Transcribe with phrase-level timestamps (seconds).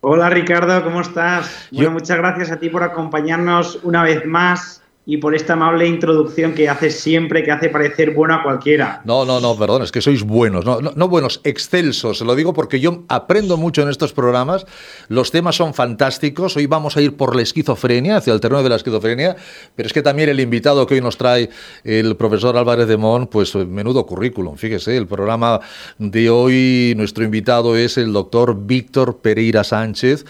[0.00, 1.68] Hola Ricardo, ¿cómo estás?
[1.72, 4.77] Bueno, muchas gracias a ti por acompañarnos una vez más
[5.10, 9.00] y por esta amable introducción que haces siempre, que hace parecer bueno a cualquiera.
[9.06, 12.52] No, no, no, perdón, es que sois buenos, no, no, buenos, excelsos, se lo digo
[12.52, 14.66] porque yo aprendo mucho en estos programas,
[15.08, 18.68] los temas son fantásticos, hoy vamos a ir por la esquizofrenia, hacia el terreno de
[18.68, 19.34] la esquizofrenia,
[19.74, 21.48] pero es que también el invitado que hoy nos trae
[21.84, 25.60] el profesor Álvarez de Mon, pues menudo currículum, fíjese, el programa
[25.96, 30.26] de hoy, nuestro invitado es el doctor Víctor Pereira Sánchez,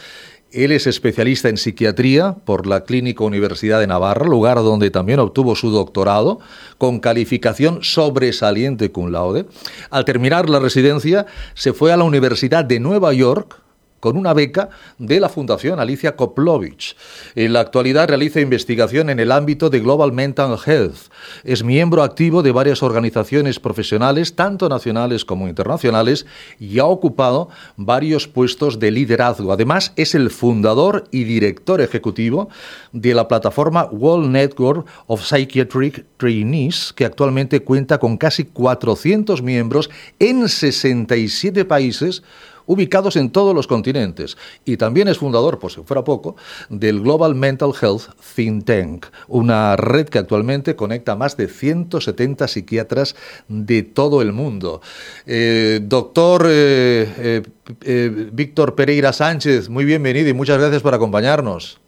[0.53, 5.55] él es especialista en psiquiatría por la Clínica Universidad de Navarra, lugar donde también obtuvo
[5.55, 6.41] su doctorado
[6.79, 9.47] con calificación sobresaliente cum laude.
[9.91, 13.61] Al terminar la residencia, se fue a la Universidad de Nueva York
[14.01, 16.97] con una beca de la Fundación Alicia Koplovich.
[17.35, 21.11] En la actualidad realiza investigación en el ámbito de Global Mental Health.
[21.45, 26.27] Es miembro activo de varias organizaciones profesionales, tanto nacionales como internacionales,
[26.59, 29.53] y ha ocupado varios puestos de liderazgo.
[29.53, 32.49] Además, es el fundador y director ejecutivo
[32.93, 39.91] de la plataforma World Network of Psychiatric Trainees, que actualmente cuenta con casi 400 miembros
[40.19, 42.23] en 67 países
[42.69, 44.37] ubicados en todos los continentes.
[44.65, 46.37] Y también es fundador, por si fuera poco,
[46.69, 52.47] del Global Mental Health Think Tank, una red que actualmente conecta a más de 170
[52.47, 53.17] psiquiatras
[53.49, 54.81] de todo el mundo.
[55.27, 57.43] Eh, doctor eh,
[57.81, 61.81] eh, Víctor Pereira Sánchez, muy bienvenido y muchas gracias por acompañarnos.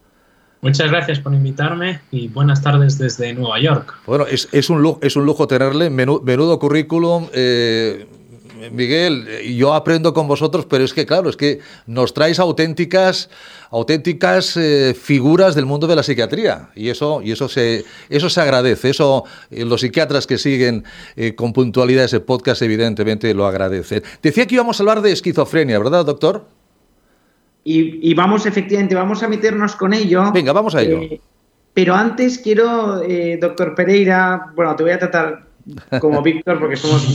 [0.62, 3.94] Muchas gracias por invitarme y buenas tardes desde Nueva York.
[4.06, 7.28] Bueno, es, un, lujo, es un lujo tenerle, menudo, currículum.
[8.70, 9.26] Miguel,
[9.56, 13.30] yo aprendo con vosotros, pero es que, claro, es que nos traes auténticas,
[13.70, 16.70] auténticas eh, figuras del mundo de la psiquiatría.
[16.74, 18.90] Y eso, y eso, se, eso se agradece.
[18.90, 20.84] Eso eh, los psiquiatras que siguen
[21.16, 24.02] eh, con puntualidad ese podcast, evidentemente, lo agradecen.
[24.22, 26.46] Decía que íbamos a hablar de esquizofrenia, ¿verdad, doctor?
[27.62, 30.32] Y, vamos, efectivamente, vamos a meternos con ello.
[30.32, 31.20] Venga, vamos a ello.
[31.74, 33.02] pero antes quiero,
[33.38, 35.44] doctor Pereira, bueno, te voy a tratar
[36.00, 37.06] como Víctor porque somos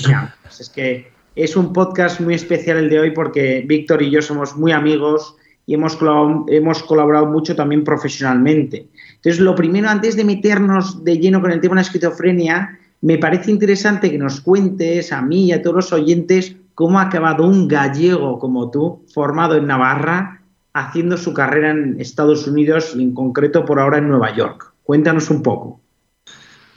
[0.60, 4.56] Es que es un podcast muy especial el de hoy porque Víctor y yo somos
[4.56, 5.36] muy amigos
[5.66, 8.88] y hemos colaborado, hemos colaborado mucho también profesionalmente.
[9.16, 13.18] Entonces, lo primero, antes de meternos de lleno con el tema de la esquizofrenia, me
[13.18, 17.46] parece interesante que nos cuentes a mí y a todos los oyentes cómo ha acabado
[17.46, 20.42] un gallego como tú, formado en Navarra,
[20.74, 24.74] haciendo su carrera en Estados Unidos y en concreto por ahora en Nueva York.
[24.84, 25.82] Cuéntanos un poco.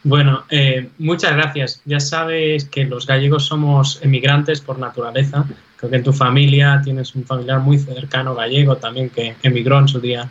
[0.04, 1.82] Bueno, eh, muchas gracias.
[1.84, 5.44] Ya sabes que los gallegos somos emigrantes por naturaleza.
[5.76, 9.88] Creo que en tu familia tienes un familiar muy cercano gallego también que emigró en
[9.88, 10.28] su día.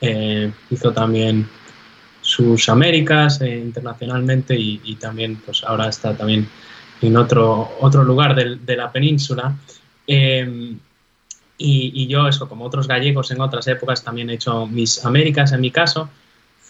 [0.00, 1.48] Eh, hizo también
[2.20, 6.46] sus Américas eh, internacionalmente y, también pues ahora está también
[7.00, 9.56] en otro, otro lugar de, la península.
[10.06, 10.76] y,
[11.56, 15.62] y, yo, eso, como otros gallegos en otras épocas, también he hecho mis Américas en
[15.62, 16.10] mi caso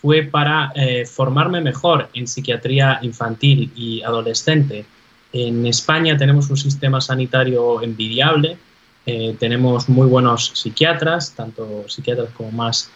[0.00, 4.84] fue para eh, formarme mejor en psiquiatría infantil y adolescente.
[5.32, 8.56] En España tenemos un sistema sanitario envidiable,
[9.06, 12.90] eh, tenemos muy buenos psiquiatras, tanto psiquiatras como más,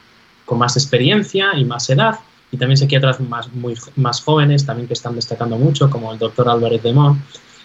[0.45, 2.19] con más experiencia y más edad,
[2.53, 6.49] y también psiquiatras más, muy, más jóvenes, también que están destacando mucho, como el doctor
[6.49, 7.21] Álvarez de Mon.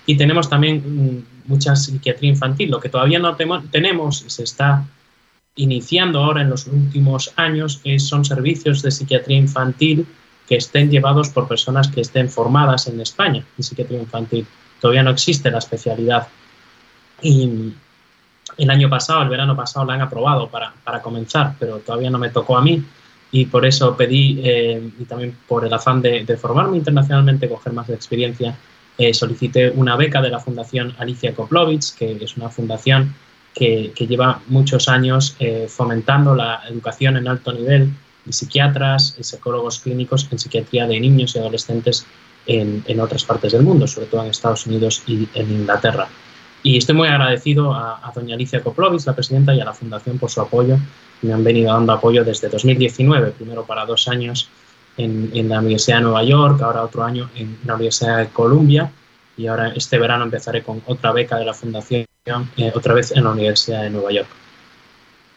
[0.05, 2.71] Y tenemos también mm, mucha psiquiatría infantil.
[2.71, 4.85] Lo que todavía no tenemos se está
[5.57, 10.07] iniciando ahora en los últimos años son servicios de psiquiatría infantil
[10.48, 14.48] que estén llevados por personas que estén formadas en España en psiquiatría infantil.
[14.80, 16.27] Todavía no existe la especialidad.
[17.21, 17.74] Y
[18.57, 22.30] el año pasado, el verano pasado, la han aprobado para, comenzar, pero todavía no me
[22.30, 22.83] tocó a mí.
[23.31, 27.89] Y por eso pedí, eh, y también por el afán de, formarme internacionalmente, coger más
[27.89, 28.56] experiencia,
[28.98, 33.13] eh, solicité una beca de la Fundación Alicia Koplovich, que es una fundación
[33.57, 37.92] que, lleva muchos años eh, fomentando la educación en alto nivel
[38.25, 42.06] de psiquiatras y psicólogos clínicos en psiquiatría de niños y adolescentes
[42.45, 46.07] en, otras partes del mundo, sobre todo en Estados Unidos y en Inglaterra.
[46.63, 50.30] Y estoy muy agradecido a, doña Alicia Koplovich, la presidenta, y a la Fundación por
[50.30, 50.77] su apoyo.
[51.21, 54.50] Me han venido dando apoyo desde 2019, primero para dos años
[54.98, 58.92] en, en la Universidad de Nueva York, ahora otro año en la Universidad de Columbia
[59.38, 62.06] y ahora este verano empezaré con otra beca de la Fundación,
[62.57, 64.27] eh, otra vez en la Universidad de Nueva York.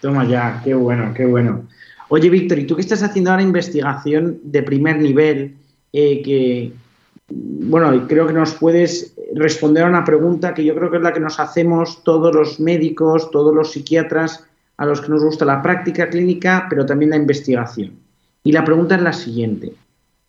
[0.01, 1.65] Toma ya, qué bueno, qué bueno.
[2.09, 5.57] Oye, Víctor, ¿y tú qué estás haciendo ahora investigación de primer nivel?
[5.93, 6.73] Eh, que,
[7.29, 11.13] bueno, creo que nos puedes responder a una pregunta que yo creo que es la
[11.13, 14.45] que nos hacemos todos los médicos, todos los psiquiatras,
[14.77, 17.93] a los que nos gusta la práctica clínica, pero también la investigación.
[18.43, 19.75] Y la pregunta es la siguiente.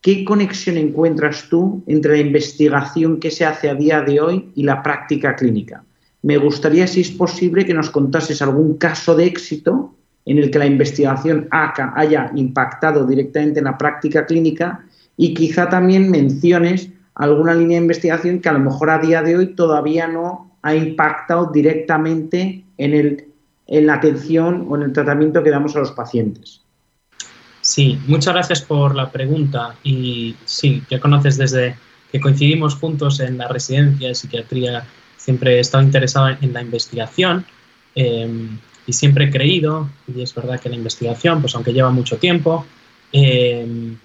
[0.01, 4.63] ¿Qué conexión encuentras tú entre la investigación que se hace a día de hoy y
[4.63, 5.83] la práctica clínica?
[6.23, 9.95] Me gustaría, si es posible, que nos contases algún caso de éxito
[10.25, 14.85] en el que la investigación haya impactado directamente en la práctica clínica
[15.17, 19.37] y quizá también menciones alguna línea de investigación que a lo mejor a día de
[19.37, 23.25] hoy todavía no ha impactado directamente en, el,
[23.67, 26.61] en la atención o en el tratamiento que damos a los pacientes.
[27.61, 29.75] Sí, muchas gracias por la pregunta.
[29.83, 31.75] Y sí, ya conoces desde
[32.11, 34.83] que coincidimos juntos en la residencia de psiquiatría,
[35.21, 37.45] siempre he estado interesado en la investigación
[37.93, 38.57] em,
[38.87, 42.65] y siempre he creído, y es verdad que la investigación, pues aunque lleva mucho tiempo
[43.11, 43.95] em,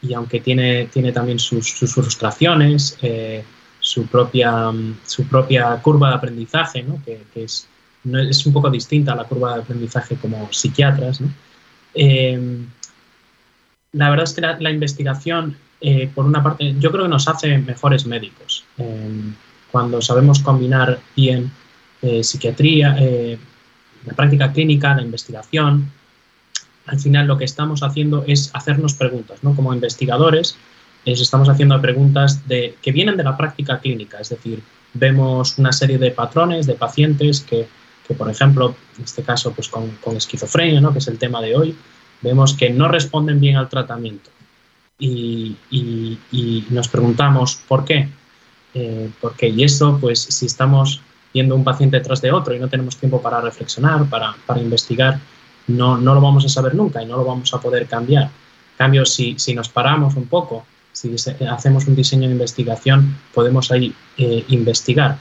[0.00, 3.44] y aunque tiene, tiene también sus, frustraciones, eh,
[3.80, 4.72] su, propia,
[5.04, 7.02] su propia curva de aprendizaje, ¿no?
[7.04, 7.68] que, es,
[8.30, 11.28] es un poco distinta a la curva de aprendizaje como psiquiatras, ¿no?
[11.92, 12.66] Em,
[13.92, 17.56] la verdad es que la, investigación, eh, por una parte, yo creo que nos hace
[17.58, 18.64] mejores médicos.
[19.76, 21.52] Cuando sabemos combinar bien
[22.00, 23.36] eh, psiquiatría, eh,
[24.06, 25.92] la práctica clínica, la investigación,
[26.86, 29.54] al final lo que estamos haciendo es hacernos preguntas, ¿no?
[29.54, 30.56] Como investigadores,
[31.04, 34.62] estamos haciendo preguntas que vienen de la práctica clínica, es decir,
[34.94, 37.68] vemos una serie de patrones de pacientes que,
[38.16, 40.94] por ejemplo, en este caso, pues con, con esquizofrenia, ¿no?
[40.94, 41.76] que es el tema de hoy,
[42.22, 44.30] vemos que no responden bien al tratamiento
[44.98, 45.56] y,
[46.70, 48.08] nos preguntamos por qué.
[48.78, 51.00] Eh, porque, y esto, pues si estamos
[51.32, 55.18] viendo un paciente detrás de otro y no tenemos tiempo para reflexionar, para, investigar,
[55.68, 58.24] no, no, lo vamos a saber nunca y no lo vamos a poder cambiar.
[58.24, 61.14] En cambio, si, si nos paramos un poco, si
[61.48, 65.18] hacemos un diseño de investigación, podemos ahí eh, investigar.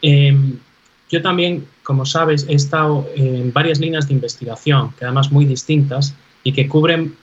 [0.00, 0.58] Em,
[1.10, 6.14] yo también, como sabes, he estado en varias líneas de investigación, que además muy distintas
[6.44, 7.14] y que cubren,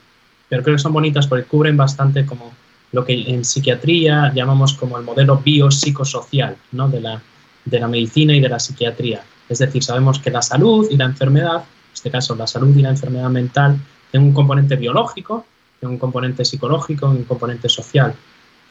[0.49, 2.53] pero creo que son bonitas porque cubren bastante como
[2.91, 6.89] lo que en psiquiatría llamamos como el modelo biopsicosocial ¿no?
[6.89, 7.21] de, la,
[7.65, 9.23] de la medicina y de la psiquiatría.
[9.47, 12.81] Es decir, sabemos que la salud y la enfermedad, en este caso la salud y
[12.81, 13.79] la enfermedad mental,
[14.11, 15.45] tienen un componente biológico,
[15.79, 18.13] tienen un componente psicológico y un componente social.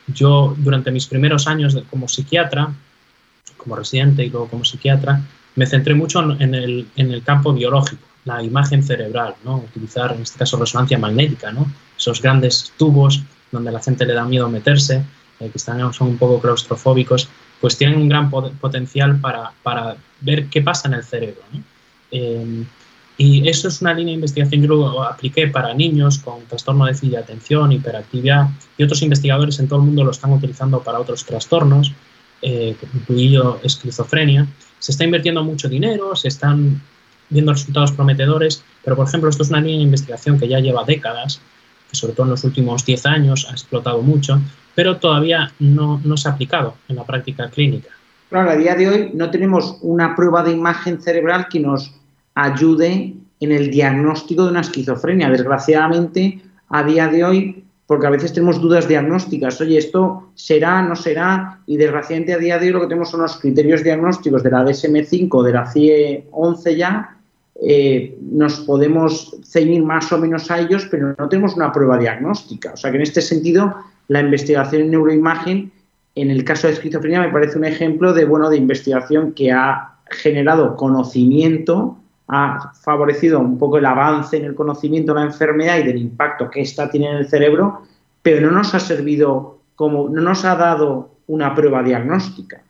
[0.08, 2.72] Yo, durante mis primeros años como psiquiatra,
[3.56, 5.20] como residente y luego como psiquiatra,
[5.54, 9.56] me centré mucho en el, en el campo biológico, la imagen cerebral, ¿no?
[9.56, 11.66] utilizar en este caso resonancia magnética, ¿no?
[11.96, 15.04] esos grandes tubos donde la gente le da miedo meterse,
[15.40, 17.28] eh, que están, son un poco claustrofóbicos,
[17.60, 21.42] pues tienen un gran potencial para, para, ver qué pasa en el cerebro.
[22.10, 22.66] Em,
[23.16, 26.92] y eso es una línea de investigación que luego apliqué para niños con trastorno de
[26.92, 31.00] déficit de atención, hiperactividad, y otros investigadores en todo el mundo lo están utilizando para
[31.00, 31.92] otros trastornos
[32.40, 34.46] eh, incluido esquizofrenia,
[34.78, 36.80] se está invirtiendo mucho dinero, se están
[37.30, 40.84] viendo resultados prometedores, pero por ejemplo esto es una línea de investigación que ya lleva
[40.84, 41.40] décadas,
[41.88, 44.40] que sobre todo en los últimos 10 años ha explotado mucho,
[44.74, 47.88] pero todavía no, no se ha aplicado en la práctica clínica.
[48.28, 51.94] Claro, a día de hoy no tenemos una prueba de imagen cerebral que nos
[52.34, 55.30] ayude en el diagnóstico de una esquizofrenia.
[55.30, 59.58] Desgraciadamente, a día de hoy porque a veces tenemos dudas diagnósticas.
[59.62, 63.22] Oye, esto será, no será, y desgraciadamente a día de hoy lo que tenemos son
[63.22, 67.17] los criterios diagnósticos de la DSM-5, de la CIE 11 ya,
[67.60, 72.72] eh, nos podemos ceñir más o menos a ellos, pero no tenemos una prueba diagnóstica.
[72.72, 73.74] O sea que en este sentido,
[74.08, 75.72] la investigación en neuroimagen,
[76.14, 79.94] en el caso de esquizofrenia, me parece un ejemplo de, bueno, de investigación que ha
[80.10, 81.98] generado conocimiento
[82.28, 86.50] ha favorecido un poco el avance en el conocimiento de la enfermedad y del impacto
[86.50, 87.82] que ésta tiene en el cerebro,
[88.22, 92.62] pero no nos ha servido como, no nos ha dado una prueba diagnóstica.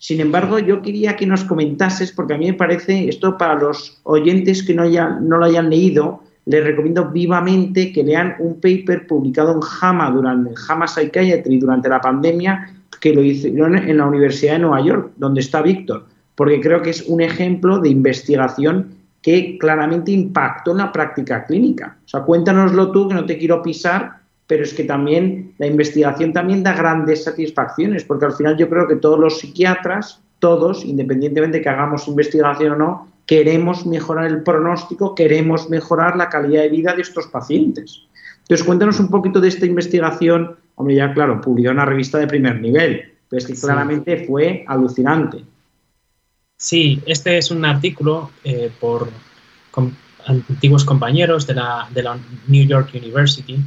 [0.00, 4.00] Sin embargo, yo quería que nos comentases, porque a mí me parece, esto para los
[4.04, 4.84] oyentes que no,
[5.20, 10.56] no lo hayan leído, les recomiendo vivamente que lean un paper publicado en JAMA, durante,
[10.56, 15.42] JAMA Psychiatry durante la pandemia, que lo hicieron en la Universidad de Nueva York, donde
[15.42, 20.92] está Víctor, porque creo que es un ejemplo de investigación que claramente impactó en la
[20.92, 21.98] práctica clínica.
[22.06, 24.19] O sea, cuéntanoslo tú, que no te quiero pisar,
[24.50, 28.88] pero es que también la investigación también da grandes satisfacciones, porque al final yo creo
[28.88, 34.42] que todos los psiquiatras, todos, independientemente de que hagamos investigación o no, queremos mejorar el
[34.42, 38.02] pronóstico, queremos mejorar la calidad de vida de estos pacientes.
[38.40, 40.56] Entonces, cuéntanos un poquito de esta investigación.
[40.74, 45.44] Hombre, ya claro, publicó una revista de primer nivel, pero es que claramente fue alucinante.
[46.56, 49.08] Sí, este es un artículo eh, por
[50.26, 53.60] antiguos compañeros de la, de la, New York University.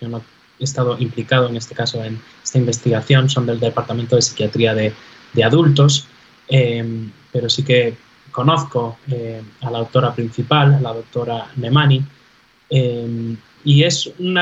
[0.00, 0.22] Yo no
[0.58, 4.92] he estado implicado en este caso en esta investigación, son del Departamento de Psiquiatría de,
[5.32, 6.06] de Adultos,
[6.48, 7.96] eh, pero sí que
[8.32, 12.04] conozco eh, a la autora principal, a la doctora Nemani,
[13.64, 14.38] y es un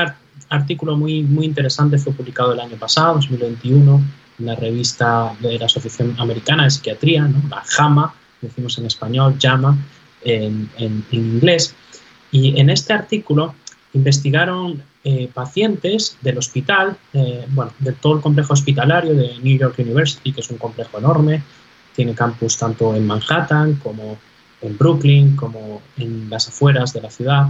[0.49, 4.01] artículo muy, muy interesante, fue publicado el año pasado, 2021,
[4.39, 7.41] en la revista de la Asociación Americana de Psiquiatría, ¿no?
[7.49, 9.77] la JAMA, decimos en español, JAMA
[10.23, 11.75] en, en, inglés.
[12.31, 13.55] Y en este artículo
[13.93, 19.75] investigaron eh, pacientes del hospital, eh, bueno, de todo el complejo hospitalario de New York
[19.79, 21.43] University, que es un complejo enorme,
[21.95, 24.17] tiene campus tanto en Manhattan como
[24.61, 27.47] en Brooklyn, como en las afueras de la ciudad.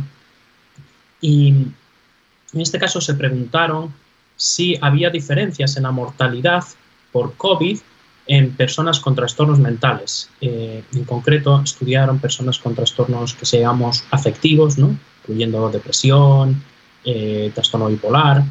[1.22, 3.94] Y en este caso se preguntaron
[4.36, 6.64] si había diferencias en la mortalidad
[7.12, 7.80] por COVID
[8.28, 10.30] en personas con trastornos mentales.
[10.42, 14.98] Eh, en concreto, estudiaron personas con trastornos que se llamamos afectivos, ¿no?
[15.24, 16.62] incluyendo depresión,
[17.08, 18.44] eh, trastorno bipolar.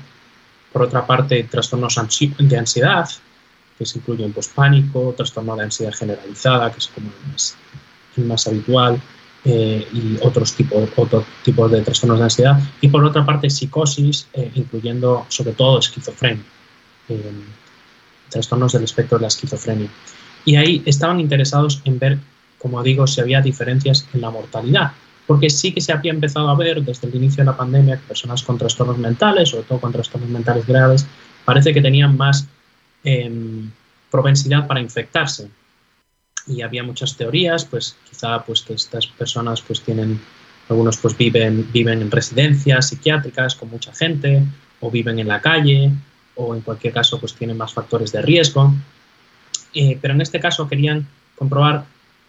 [0.72, 2.00] Por otra parte, trastornos
[2.38, 3.08] de ansiedad,
[3.78, 7.10] que se incluyen pues, pánico, trastorno de ansiedad generalizada, que es como
[8.16, 9.00] el más habitual,
[9.44, 12.58] eh, y otros tipos, otros tipos de trastornos de ansiedad.
[12.80, 16.42] Y por otra parte, psicosis, eh, incluyendo sobre todo esquizofrenia,
[17.08, 17.32] eh,
[18.30, 19.88] trastornos del espectro de la esquizofrenia.
[20.44, 22.18] Y ahí estaban interesados en ver,
[22.58, 24.92] como digo, si había diferencias en la mortalidad,
[25.26, 28.06] porque sí que se había empezado a ver desde el inicio de la pandemia que
[28.06, 31.06] personas con trastornos mentales, sobre todo con trastornos mentales graves,
[31.44, 32.46] parece que tenían más
[33.04, 33.70] em,
[34.10, 35.48] propensidad para infectarse
[36.46, 40.20] y había muchas teorías, pues quizá pues que estas personas pues tienen,
[40.68, 44.42] algunos pues viven, viven en residencias psiquiátricas con mucha gente,
[44.80, 45.90] o viven en la calle,
[46.36, 48.72] o en cualquier caso pues tienen más factores de riesgo.
[49.74, 51.06] Eh, pero en este caso querían
[51.36, 51.84] comprobar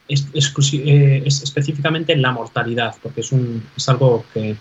[0.10, 4.56] eh, específicamente la mortalidad, porque es, un, es algo que,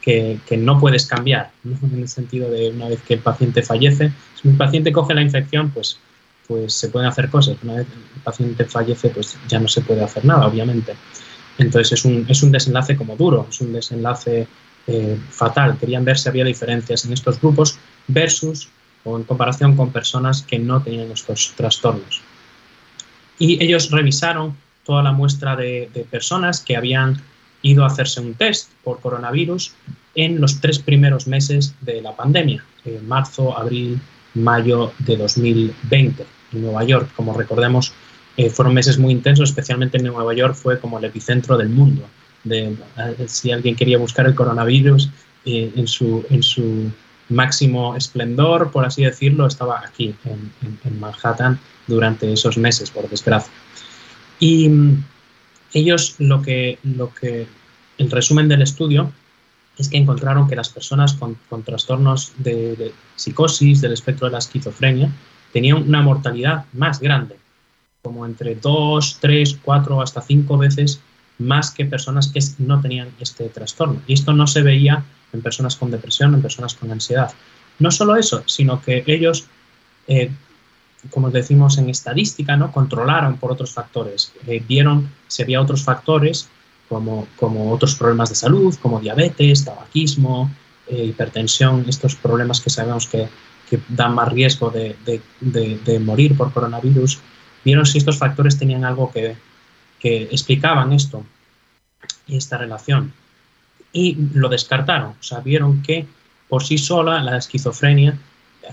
[0.00, 4.48] que, no puedes cambiar, en el sentido de una vez que el paciente fallece, si
[4.48, 5.98] un paciente coge la infección, pues
[6.46, 7.56] pues se pueden hacer cosas.
[7.62, 10.94] Una vez el paciente fallece, pues ya no se puede hacer nada, obviamente.
[11.58, 14.46] Entonces es un, es un desenlace como duro, es un desenlace
[14.86, 15.76] eh, fatal.
[15.78, 18.68] Querían ver si había diferencias en estos grupos versus
[19.04, 22.20] o en comparación con personas que no tenían estos trastornos.
[23.38, 27.20] Y ellos revisaron toda la muestra de, personas que habían
[27.62, 29.72] ido a hacerse un test por coronavirus
[30.14, 34.00] en los tres primeros meses de la pandemia, en marzo, abril,
[34.34, 37.10] mayo de 2020 en Nueva York.
[37.16, 37.92] Como recordemos,
[38.36, 42.02] eh, fueron meses muy intensos, especialmente en Nueva York fue como el epicentro del mundo.
[42.44, 45.10] De, eh, si alguien quería buscar el coronavirus
[45.44, 46.90] eh, en, su, en su
[47.28, 53.52] máximo esplendor, por así decirlo, estaba aquí, en, Manhattan, durante esos meses, por desgracia.
[54.38, 55.04] Y mm,
[55.72, 57.46] ellos lo que, lo que,
[57.98, 59.12] el resumen del estudio
[59.78, 65.10] es que encontraron que las personas con, trastornos de, psicosis, del espectro de la esquizofrenia,
[65.52, 67.36] tenían una mortalidad más grande,
[68.02, 71.00] como entre 2, 3, 4 hasta 5 veces
[71.38, 74.00] más que personas que no tenían este trastorno.
[74.06, 77.32] Y esto no se veía en personas con depresión, en personas con ansiedad.
[77.78, 79.46] No solo eso, sino que ellos,
[80.08, 80.30] eh,
[81.10, 82.72] como decimos en estadística, ¿no?
[82.72, 84.32] controlaron por otros factores.
[84.46, 86.48] Eh, vieron si había otros factores
[86.88, 90.50] como, como otros problemas de salud, como diabetes, tabaquismo,
[90.88, 93.28] eh, hipertensión, estos problemas que sabemos que,
[93.68, 97.18] que dan más riesgo de, de, de, morir por coronavirus,
[97.64, 99.36] vieron si estos factores tenían algo que,
[99.98, 101.24] que explicaban esto
[102.26, 103.12] y esta relación.
[103.92, 106.06] Y lo descartaron, o vieron que
[106.48, 108.16] por sí sola la esquizofrenia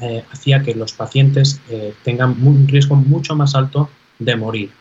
[0.02, 4.72] eh, hacía que los pacientes eh, tengan un riesgo mucho más alto de morir.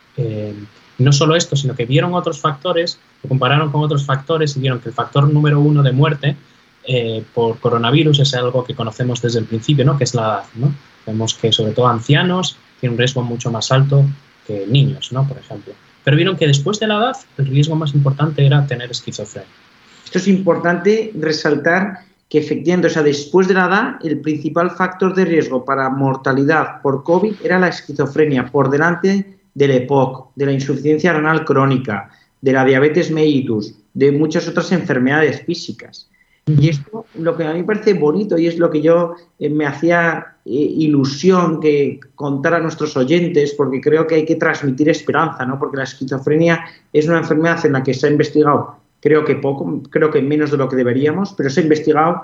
[0.98, 4.80] no solo esto, sino que vieron otros factores lo compararon con otros factores y vieron
[4.80, 6.36] que el factor número uno de muerte
[6.84, 9.96] eh, por coronavirus es algo que conocemos desde el principio, ¿no?
[9.96, 10.44] que es la edad.
[10.56, 10.74] ¿no?
[11.06, 14.04] Vemos que sobre todo ancianos tienen un riesgo mucho más alto
[14.46, 15.26] que niños, ¿no?
[15.26, 15.72] por ejemplo.
[16.02, 19.48] Pero vieron que después de la edad el riesgo más importante era tener esquizofrenia.
[20.04, 22.00] Esto es importante resaltar
[22.32, 26.80] que efectivamente, o sea, después de la edad, el principal factor de riesgo para mortalidad
[26.80, 32.08] por COVID era la esquizofrenia, por delante del EPOC, de la insuficiencia renal crónica,
[32.40, 36.08] de la diabetes mellitus, de muchas otras enfermedades físicas.
[36.46, 39.50] Y esto lo que a mí me parece bonito y es lo que yo eh,
[39.50, 44.88] me hacía eh, ilusión que contar a nuestros oyentes, porque creo que hay que transmitir
[44.88, 45.58] esperanza, ¿no?
[45.58, 49.82] Porque la esquizofrenia es una enfermedad en la que se ha investigado creo que poco,
[49.90, 52.22] creo que menos de lo que deberíamos, pero se ha investigado,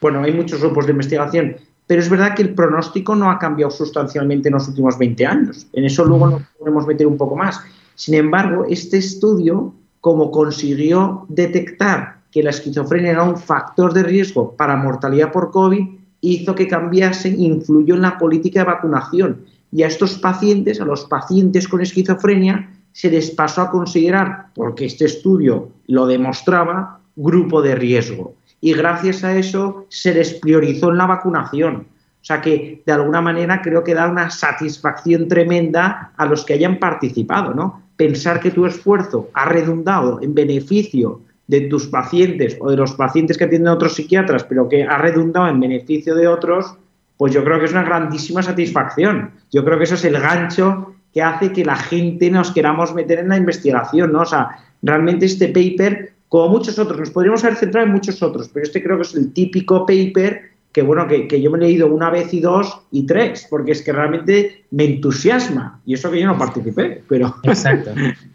[0.00, 3.70] bueno, hay muchos grupos de investigación, pero es verdad que el pronóstico no ha cambiado
[3.70, 5.66] sustancialmente en los últimos 20 años.
[5.74, 7.60] En eso luego nos podemos meter un poco más.
[7.94, 14.56] Sin embargo, este estudio, como consiguió detectar que la esquizofrenia era un factor de riesgo
[14.56, 15.86] para mortalidad por COVID,
[16.22, 19.44] hizo que cambiase, influyó en la política de vacunación.
[19.70, 24.84] Y a estos pacientes, a los pacientes con esquizofrenia, se les pasó a considerar, porque
[24.84, 28.36] este estudio lo demostraba, grupo de riesgo.
[28.60, 31.88] Y gracias a eso se les priorizó en la vacunación.
[31.88, 36.54] O sea que de alguna manera creo que da una satisfacción tremenda a los que
[36.54, 37.82] hayan participado, ¿no?
[37.96, 43.36] Pensar que tu esfuerzo ha redundado en beneficio de tus pacientes o de los pacientes
[43.36, 46.76] que atienden otros psiquiatras, pero que ha redundado en beneficio de otros,
[47.16, 49.32] pues yo creo que es una grandísima satisfacción.
[49.52, 53.20] Yo creo que eso es el gancho que hace que la gente nos queramos meter
[53.20, 54.22] en la investigación, ¿no?
[54.22, 58.50] O sea, realmente este paper, como muchos otros, nos podríamos haber centrado en muchos otros,
[58.52, 61.86] pero este creo que es el típico paper que, bueno, que, yo me he leído
[61.86, 66.20] una vez y dos y tres, porque es que realmente me entusiasma, y eso que
[66.20, 67.36] yo no participé, pero...
[67.44, 67.92] Exacto.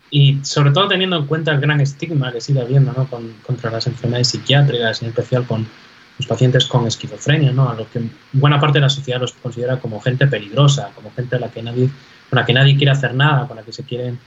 [0.10, 3.10] Y sobre todo teniendo en cuenta el gran estigma que sigue habiendo ¿no?
[3.46, 5.68] contra las enfermedades psiquiátricas, en especial con
[6.18, 7.70] los pacientes con esquizofrenia, ¿no?
[7.70, 11.36] a lo que buena parte de la sociedad los considera como gente peligrosa, como gente
[11.36, 11.90] a la que nadie
[12.30, 14.20] con la que nadie quiere hacer nada, con la que se quieren,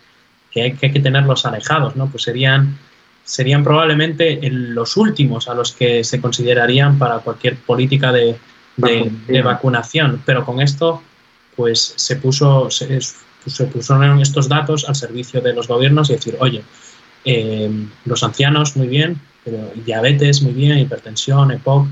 [0.50, 2.09] que hay que, tenerlos alejados, ¿no?
[2.09, 2.79] Pues serían,
[3.24, 8.37] serían probablemente los últimos a los que se considerarían para cualquier política de,
[8.77, 10.22] de, vacunación.
[10.27, 11.03] Pero con esto,
[11.57, 16.37] pues se puso, se, se pusieron estos datos al servicio de los gobiernos y decir,
[16.40, 16.62] oye,
[17.24, 17.70] eh,
[18.05, 21.87] los ancianos muy bien, pero diabetes muy bien, hipertensión, EPOC,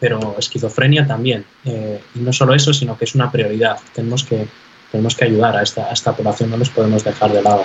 [0.00, 1.44] pero esquizofrenia también.
[1.64, 3.78] Eh, y no solo eso, sino que es una prioridad.
[3.94, 4.46] Tenemos que
[4.90, 7.64] tenemos que ayudar a esta, población, no nos podemos dejar de lado.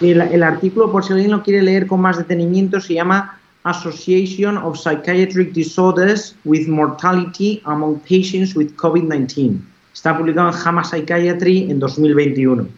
[0.00, 4.58] El, el artículo, por si alguien lo quiere leer con más detenimiento, se llama Association
[4.58, 9.58] of Psychiatric Disorders with Mortality Among Patients with COVID-19.
[9.92, 12.68] Está publicado en JAMA Psychiatry en 2021.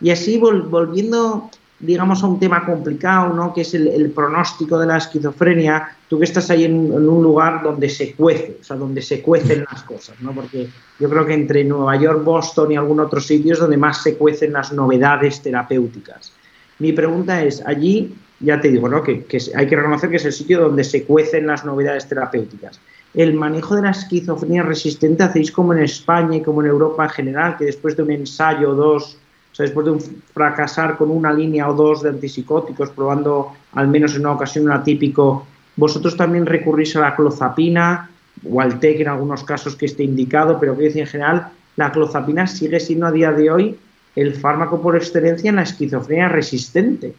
[0.00, 1.50] Y así, volviendo
[1.84, 3.52] digamos, a un tema complicado, ¿no?
[3.52, 7.88] que es el, pronóstico de la esquizofrenia, tú que estás ahí en, un lugar donde
[7.88, 10.32] se cuece, o sea, donde se cuecen las cosas, ¿no?
[10.32, 10.68] porque
[10.98, 14.16] yo creo que entre Nueva York, Boston y algún otro sitio es donde más se
[14.16, 16.32] cuecen las novedades terapéuticas.
[16.78, 19.02] Mi pregunta es, allí, ya te digo, ¿no?
[19.02, 22.80] que, hay que reconocer que es el sitio donde se cuecen las novedades terapéuticas.
[23.12, 27.10] El manejo de la esquizofrenia resistente hacéis como en España y como en Europa en
[27.10, 29.18] general, que después de un ensayo o dos
[29.54, 34.16] o sea, después de fracasar con una línea o dos de antipsicóticos, probando al menos
[34.16, 38.10] en una ocasión un atípico, ¿vosotros también recurrís a la clozapina
[38.44, 40.58] o al TEC en algunos casos que esté indicado?
[40.58, 43.78] Pero que en general, la clozapina sigue siendo a día de hoy
[44.16, 47.14] el fármaco por excelencia en la esquizofrenia resistente.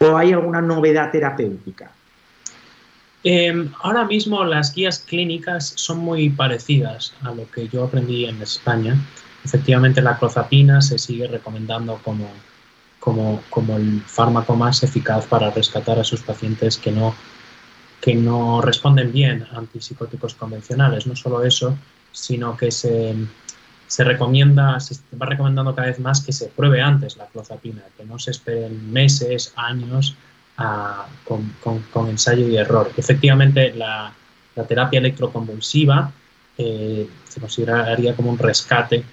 [0.00, 1.92] ¿O hay alguna novedad terapéutica?
[3.22, 8.42] Em, ahora mismo las guías clínicas son muy parecidas a lo que yo aprendí en
[8.42, 8.96] España.
[9.46, 12.28] Efectivamente, la clozapina se sigue recomendando como,
[12.98, 17.14] como, como el fármaco más eficaz para rescatar a sus pacientes que no,
[18.00, 21.06] que no responden bien a antipsicóticos convencionales.
[21.06, 21.78] No solo eso,
[22.10, 23.14] sino que se,
[23.86, 28.04] se recomienda, se va recomendando cada vez más que se pruebe antes la clozapina, que
[28.04, 30.16] no se esperen meses, años
[31.22, 31.54] con,
[31.92, 32.90] con, ensayo y error.
[32.96, 34.12] Efectivamente, la,
[34.56, 36.10] la terapia electroconvulsiva
[36.58, 39.04] eh, se consideraría como un rescate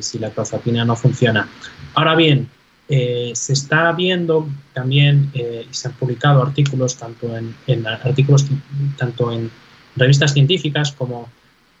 [0.00, 1.48] si la clozapina no funciona.
[1.94, 2.48] Ahora bien,
[2.88, 8.46] eh, se está viendo también eh, y se han publicado artículos tanto en, artículos
[8.96, 9.50] tanto en
[9.96, 11.28] revistas científicas como,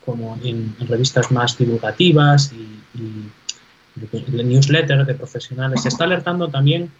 [0.04, 5.82] como en, revistas más divulgativas y, y newsletter de profesionales.
[5.82, 6.90] Se está alertando también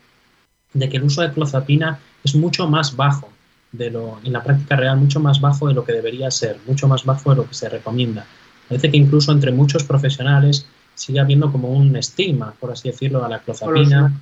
[0.75, 3.29] de que el uso de clozapina es mucho más bajo
[3.73, 6.88] de lo, en la práctica real, mucho más bajo de lo que debería ser, mucho
[6.88, 8.27] más bajo de lo que se recomienda.
[8.69, 13.29] Parece que incluso entre muchos profesionales sigue habiendo como un estigma, por así decirlo, a
[13.29, 14.13] la clozapina.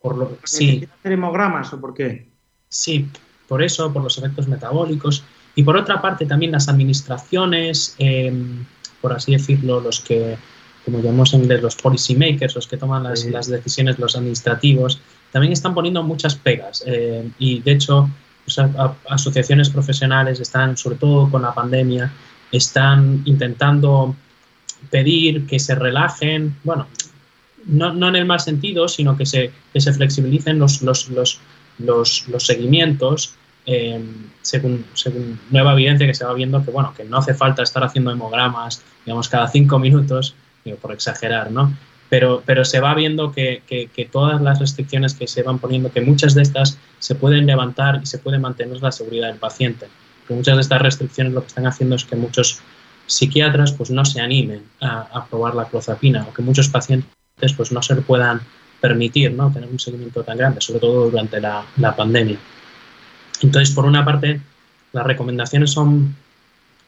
[0.00, 0.88] ¿Por, los por sí.
[1.04, 2.26] hemogramas o por qué?
[2.68, 3.08] Sí,
[3.48, 5.24] por eso, por los efectos metabólicos.
[5.54, 8.64] Y por otra parte, también las administraciones, em,
[9.00, 10.38] por así decirlo, los que,
[10.84, 15.00] como llamamos en inglés, los policy makers, los que toman las, las decisiones, los administrativos,
[15.32, 16.82] también están poniendo muchas pegas.
[16.86, 18.08] Em, y de hecho,
[18.44, 18.58] pues,
[19.08, 22.10] asociaciones profesionales están, sobre todo con la pandemia,
[22.52, 24.14] están intentando
[24.90, 26.86] pedir que se relajen, bueno,
[27.66, 31.40] no, no en el mal sentido, sino que se, que se flexibilicen los, los, los,
[31.78, 33.34] los, los seguimientos
[33.66, 34.02] eh,
[34.42, 37.84] según, según, nueva evidencia que se va viendo que, bueno, que no hace falta estar
[37.84, 40.34] haciendo hemogramas, digamos, cada cinco minutos,
[40.80, 41.74] por exagerar, ¿no?
[42.08, 45.92] Pero, pero se va viendo que, que, que, todas las restricciones que se van poniendo,
[45.92, 49.86] que muchas de estas se pueden levantar y se puede mantener la seguridad del paciente.
[50.26, 52.60] Que muchas de estas restricciones lo que están haciendo es que muchos
[53.10, 57.08] psiquiatras pues no se animen a, a probar la clozapina o que muchos pacientes
[57.56, 58.40] pues no se lo puedan
[58.80, 59.50] permitir ¿no?
[59.52, 62.38] tener un seguimiento tan grande, sobre todo durante la, la pandemia.
[63.42, 64.40] Entonces, por una parte,
[64.92, 66.14] las recomendaciones son,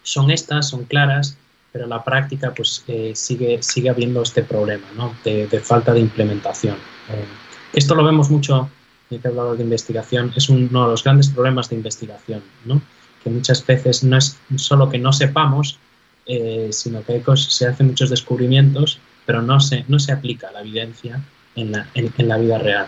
[0.02, 1.36] son estas, son claras,
[1.70, 5.14] pero en la práctica pues, eh, sigue, sigue habiendo este problema ¿no?
[5.24, 6.76] de, de, falta de implementación.
[7.10, 7.24] Eh,
[7.72, 8.68] esto lo vemos mucho,
[9.10, 12.80] he hablado de investigación, es uno de los grandes problemas de investigación, ¿no?
[13.22, 15.78] que muchas veces no es solo que no sepamos,
[16.26, 21.20] eh, sino que se hacen muchos descubrimientos, pero no se, no se aplica la evidencia
[21.56, 22.86] en la, en, en la vida real.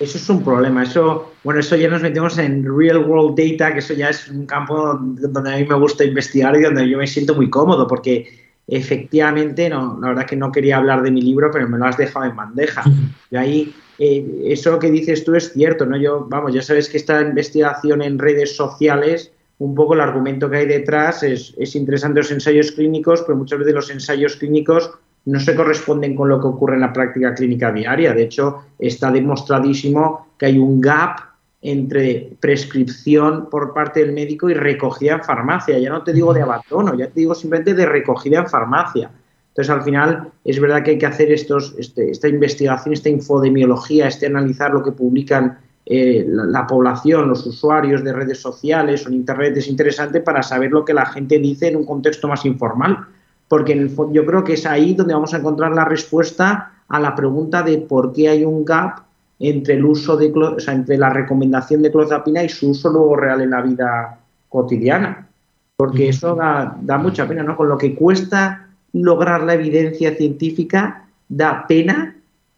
[0.00, 0.82] Eso es un problema.
[0.82, 4.44] Eso, bueno, eso ya nos metemos en real world data, que eso ya es un
[4.46, 8.28] campo donde a mí me gusta investigar y donde yo me siento muy cómodo, porque
[8.66, 11.96] efectivamente, no, la verdad que no quería hablar de mi libro, pero me lo has
[11.96, 12.82] dejado en bandeja.
[13.30, 15.96] Y ahí, eh, eso que dices tú es cierto, ¿no?
[15.96, 20.58] Yo, vamos, ya sabes que esta investigación en redes sociales, un poco el argumento que
[20.58, 24.90] hay detrás es, es interesante los ensayos clínicos, pero muchas veces los ensayos clínicos
[25.26, 28.12] no se corresponden con lo que ocurre en la práctica clínica diaria.
[28.12, 31.20] De hecho, está demostradísimo que hay un gap
[31.62, 35.78] entre prescripción por parte del médico y recogida en farmacia.
[35.78, 39.10] Ya no te digo de abandono, ya te digo simplemente de recogida en farmacia.
[39.48, 44.08] Entonces, al final, es verdad que hay que hacer estos, este, esta investigación, esta infodemiología,
[44.08, 49.08] este analizar lo que publican eh, la, la, población, los usuarios de redes sociales o
[49.08, 52.44] en Internet es interesante para saber lo que la gente dice en un contexto más
[52.46, 53.06] informal
[53.48, 57.00] porque en el, yo creo que es ahí donde vamos a encontrar la respuesta a
[57.00, 59.00] la pregunta de por qué hay un gap
[59.38, 63.16] entre el uso de, o sea, entre la recomendación de clozapina y su uso luego
[63.16, 64.18] real en la vida
[64.48, 65.28] cotidiana.
[65.76, 67.56] Porque eso da, da mucha pena, ¿no?
[67.56, 72.16] Con lo que cuesta lograr la evidencia científica, da pena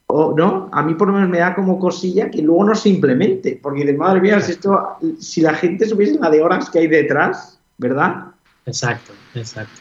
[0.08, 2.88] o no, a mí por lo menos me da como cosilla que luego no se
[2.88, 6.80] implemente, porque de madre mía, si, esto, si la gente supiese la de horas que
[6.80, 8.26] hay detrás, ¿verdad?
[8.66, 9.80] Exacto, exacto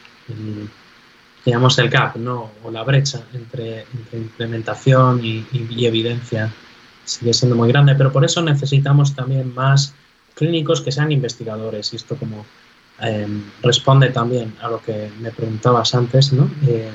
[1.46, 2.50] digamos, el gap, ¿no?
[2.64, 5.46] o la brecha entre, implementación y,
[5.86, 6.52] evidencia
[7.04, 9.94] sigue siendo muy grande, pero por eso necesitamos también más
[10.34, 12.44] clínicos que sean investigadores, y esto como
[13.00, 13.28] eh,
[13.62, 16.50] responde también a lo que me preguntabas antes, ¿no?
[16.66, 16.90] Eh,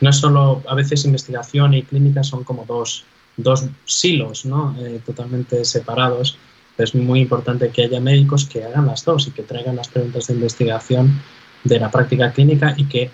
[0.00, 3.04] no es solo, a veces investigación y clínica son como dos,
[3.36, 4.76] dos silos, ¿no?
[4.78, 6.38] Eh, totalmente separados,
[6.78, 10.26] es muy importante que haya médicos que hagan las dos y que traigan las preguntas
[10.26, 11.20] de investigación
[11.64, 13.10] de la práctica clínica y que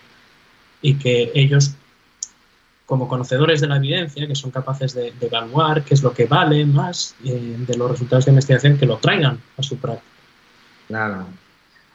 [0.83, 1.75] y que ellos,
[2.85, 6.67] como conocedores de la evidencia, que son capaces de, evaluar qué es lo que vale
[6.67, 10.11] más eh, de los resultados de investigación, que lo traigan a su práctica.
[10.89, 11.27] Claro.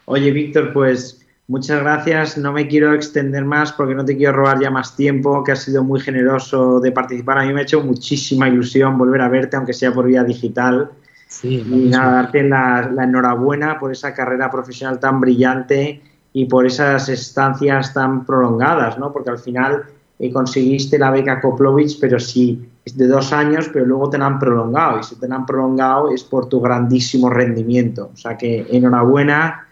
[0.06, 2.38] Oye, Víctor, pues muchas gracias.
[2.38, 5.64] No me quiero extender más porque no te quiero robar ya más tiempo, que has
[5.64, 7.40] sido muy generoso de participar.
[7.40, 10.92] A mí me ha hecho muchísima ilusión volver a verte, aunque sea por vía digital.
[11.28, 16.66] Sí, y nada, darte la, la enhorabuena por esa carrera profesional tan brillante y por
[16.66, 19.12] esas estancias tan prolongadas, ¿no?
[19.12, 19.84] Porque al final
[20.20, 24.28] eh, conseguiste la beca Koplovich, pero sí, es de dos años, pero luego te la
[24.28, 28.12] han prolongado, y si te la han prolongado es por tu grandísimo rendimiento.
[28.14, 29.67] O sea que enhorabuena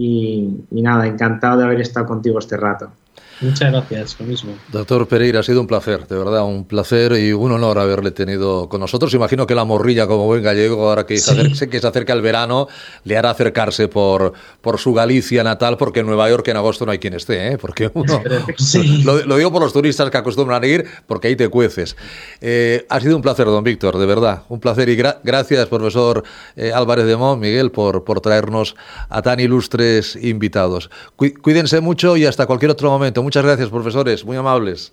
[0.00, 2.92] y, nada, encantado de haber estado contigo este rato.
[3.40, 4.52] Muchas gracias, lo mismo.
[4.72, 8.68] Doctor Pereira, ha sido un placer, de verdad, un placer y un honor haberle tenido
[8.68, 9.14] con nosotros.
[9.14, 11.24] Imagino que la morrilla, como buen gallego, ahora que, sí.
[11.34, 12.68] se, acerca, que se acerca el verano,
[13.04, 16.92] le hará acercarse por, por su Galicia natal, porque en Nueva York en agosto no
[16.92, 17.58] hay quien esté, ¿eh?
[17.58, 18.22] porque uno...
[18.58, 19.02] Sí.
[19.04, 21.96] Lo, lo, digo por los turistas que acostumbran a ir, porque ahí te cueces.
[22.40, 26.24] Eh, ha sido un placer, don Víctor, de verdad, un placer y gra gracias, profesor
[26.56, 28.74] eh, Álvarez de Mon, Miguel, por, por traernos
[29.08, 30.90] a tan ilustres invitados.
[31.16, 33.22] Cu cuídense mucho y hasta cualquier otro momento.
[33.28, 34.90] Muchas gracias, profesores, muy amables.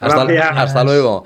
[0.00, 0.22] Hasta,
[0.62, 1.24] hasta luego.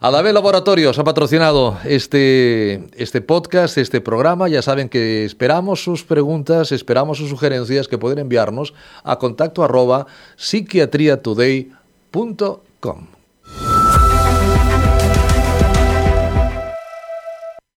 [0.00, 4.48] Adabel Laboratorios ha patrocinado este, este podcast, este programa.
[4.48, 8.72] Ya saben que esperamos sus preguntas, esperamos sus sugerencias que pueden enviarnos
[9.04, 13.17] a contacto arroba psiquiatriatoday.com.